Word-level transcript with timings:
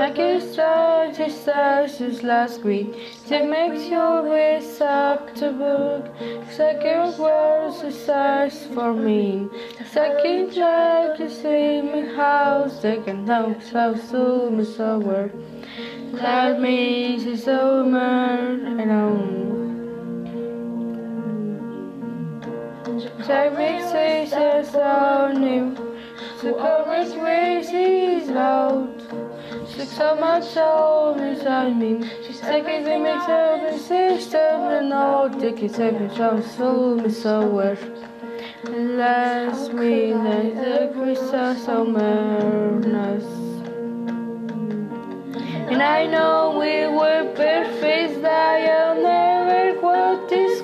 Can 0.00 0.40
start 0.40 1.14
to 1.16 1.30
start 1.30 1.90
since 1.90 2.22
last 2.22 2.64
week. 2.64 2.88
It 3.30 3.44
makes 3.46 3.86
your 3.86 4.22
way 4.22 4.60
suck 4.60 5.34
to 5.34 5.52
book. 5.52 6.06
Second 6.50 7.18
words 7.18 7.82
is 7.82 8.06
size 8.06 8.66
for 8.74 8.94
me. 8.94 9.46
Second 9.92 10.54
try 10.54 11.14
to 11.18 11.28
see 11.28 11.82
me 11.82 12.14
house. 12.16 12.80
Second 12.80 13.28
house 13.28 13.68
how 13.68 13.94
soon 13.94 14.60
is. 14.60 14.78
That 14.78 16.60
means 16.60 17.26
it's 17.26 17.46
over 17.46 17.98
and 17.98 18.90
on. 18.90 19.50
Take 23.26 23.52
me 23.52 23.80
says 23.86 24.70
so 24.72 25.32
new. 25.36 25.76
So 26.40 26.54
coverage 26.54 27.14
races 27.16 28.30
out. 28.30 28.88
Six 28.88 28.99
of 30.00 30.18
my 30.18 30.40
soul 30.40 31.18
inside 31.18 31.76
me. 31.76 32.00
She's 32.26 32.40
taking 32.40 32.84
mix 32.98 33.22
of 33.28 33.60
the 33.60 33.78
system 33.78 34.62
and 34.76 34.92
all 34.92 35.28
tickets 35.28 35.76
taking 35.76 36.10
some 36.16 36.42
soul 36.42 36.96
me 36.96 37.10
somewhere. 37.10 37.78
Last 38.64 39.72
me 39.72 40.14
like 40.14 40.54
the 40.54 40.90
crystal 40.94 41.54
summerness. 41.64 43.24
And 45.70 45.82
I 45.82 46.06
know 46.06 46.56
we 46.58 46.86
were 46.86 47.24
perfect 47.34 48.22
that 48.22 48.70
I'll 48.70 49.02
never 49.02 49.80
walk 49.80 50.28
this 50.28 50.60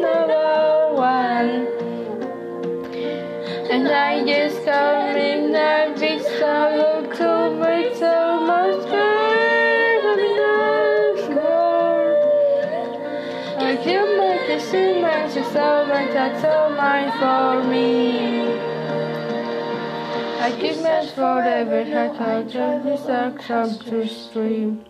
number 0.00 0.94
one. 0.94 1.66
And 3.70 3.88
I 3.88 4.24
just 4.24 4.64
come 4.64 5.16
in 5.16 5.52
that 5.52 5.98
big 5.98 6.22
I 13.74 13.76
can 13.76 14.18
make 14.18 14.46
the 14.46 14.60
same 14.60 15.02
magic 15.02 15.44
so 15.46 15.84
much 15.86 16.12
that's 16.12 16.42
so 16.42 16.70
mine 16.78 17.10
for 17.18 17.68
me. 17.68 18.52
I 20.38 20.56
give 20.60 20.80
much 20.80 21.10
forever, 21.10 21.80
I 21.80 22.16
can't 22.16 22.48
just 22.48 22.84
this 22.84 23.08
action 23.08 23.78
to 23.90 24.06
stream. 24.06 24.84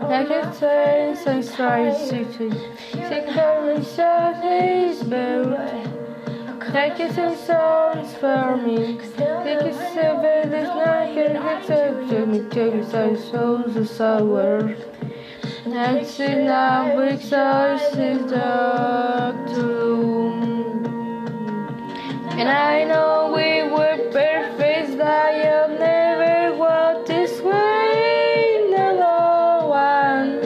Like 0.00 0.30
a 0.30 1.14
and 1.28 1.44
stride 1.44 1.96
city, 1.96 2.50
sick 2.90 3.26
very 3.32 3.84
sad 3.84 4.42
is 4.44 5.04
buried. 5.04 5.92
Take 6.72 6.98
it 6.98 7.14
some 7.14 7.36
songs 7.36 8.14
for 8.14 8.56
me. 8.56 8.98
Take 9.44 9.62
it 9.62 9.74
seven 9.94 10.50
this 10.50 10.68
night 10.68 11.16
and 11.16 11.38
hit 11.38 11.70
up 11.70 12.08
to 12.08 12.26
me 12.26 12.40
to 12.50 12.84
some 12.90 13.16
souls 13.16 13.76
of 13.76 13.88
sour. 13.88 14.87
Are 17.30 17.78
six 17.78 18.30
dark 18.30 19.36
room. 19.56 20.86
And 22.30 22.48
I 22.48 22.84
know 22.84 23.32
we 23.36 23.62
were 23.70 23.98
perfect, 24.10 24.96
that 24.96 25.30
you'll 25.36 25.78
never 25.78 26.56
walk 26.56 27.06
this 27.06 27.40
way, 27.42 28.66
number 28.70 29.68
one. 29.68 30.40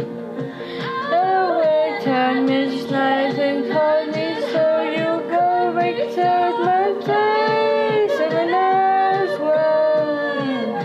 The 1.10 1.58
way 1.60 2.00
time 2.04 2.48
is 2.48 2.90
nice 2.90 3.38
and 3.38 3.70
cozy, 3.70 4.40
so 4.52 4.82
you 4.82 5.22
go 5.30 5.72
back 5.76 5.98
to 6.16 6.30
my 6.64 6.94
place, 7.04 8.18
seven 8.18 8.52
hours 8.52 9.38
one. 9.38 10.76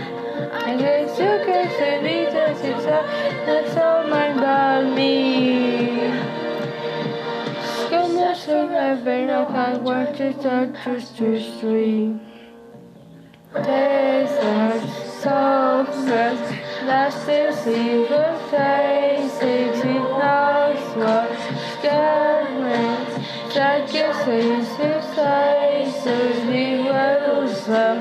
I 0.52 0.76
guess 0.76 1.18
you 1.18 1.44
can 1.44 1.68
this 2.04 2.60
is 2.60 2.84
that's 2.84 3.76
all 3.76 4.06
my 4.08 4.27
me. 4.98 6.10
Come 7.90 8.16
so 8.34 8.68
ever 8.68 9.18
I 9.38 9.44
can't 9.52 9.82
want 9.82 10.16
to 10.16 10.32
touch 10.42 10.74
just 10.84 11.16
to 11.18 11.28
stream. 11.40 12.20
Taste 13.54 14.42
are 14.42 14.80
so 15.22 15.38
fresh, 16.02 16.44
last 16.90 17.28
is 17.28 17.66
even 17.66 18.34
taste, 18.50 19.38
sixty 19.40 19.94
knows 20.18 20.84
what 21.00 21.30
scared 21.72 22.50
me. 22.66 22.84
That 23.54 23.94
is 23.94 24.18
his 24.28 24.68
he 26.50 26.66
was 26.88 27.50
some 27.64 28.00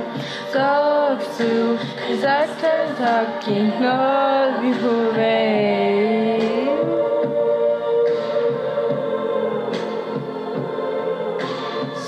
too. 1.38 1.78
Is 2.12 2.22
that 2.22 2.50
talking 2.97 3.72
all 3.86 4.62
before 4.62 5.13
me? 5.13 5.77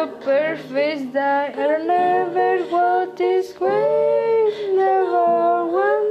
were 0.00 0.16
perfect, 0.20 1.12
that 1.12 1.58
I 1.58 1.84
never 1.84 3.16
this 3.16 3.58
way, 3.60 4.72
never 4.74 5.66
one. 5.66 6.08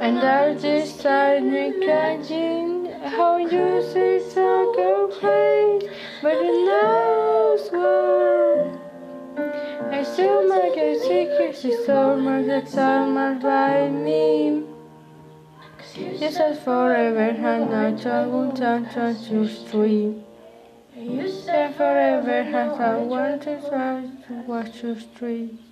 And 0.00 0.18
I 0.18 0.54
just 0.54 1.00
started 1.00 1.82
catching 1.82 2.86
how 3.16 3.38
you 3.38 3.82
say 3.92 4.20
so 4.28 4.72
go 4.76 5.08
crazy, 5.18 5.88
but 6.22 6.34
it 6.36 6.58
knows 6.68 7.70
one. 7.72 8.78
I 9.92 10.02
still 10.02 10.46
make 10.48 10.76
a 10.76 10.98
secret, 11.00 11.56
she's 11.56 11.86
so 11.86 12.16
much 12.16 12.46
that 12.46 12.68
summer 12.68 13.34
by 13.36 13.88
me. 13.88 14.62
This 15.94 16.38
is 16.38 16.58
forever, 16.60 17.30
and 17.30 17.74
I 17.74 18.02
travel 18.02 18.52
down 18.52 18.84
to 18.90 19.14
your. 19.30 20.25
You 20.98 21.28
said 21.28 21.74
forever, 21.74 22.42
has 22.42 22.80
I 22.80 22.96
want 22.96 23.42
to 23.42 23.60
try 23.68 24.08
to 24.28 24.34
watch 24.46 24.82
your 24.82 24.98
street. 24.98 25.65